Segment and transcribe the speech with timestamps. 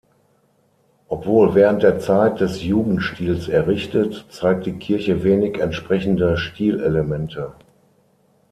[1.09, 7.53] Obwohl während der Zeit des Jugendstils errichtet, zeigt die Kirche wenig entsprechende Stilelemente.